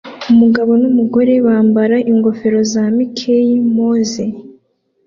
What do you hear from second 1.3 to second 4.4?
bambara ingofero za Mickey Mouse